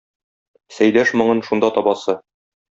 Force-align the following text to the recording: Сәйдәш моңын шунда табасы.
Сәйдәш 0.77 1.13
моңын 1.23 1.45
шунда 1.51 1.71
табасы. 1.79 2.19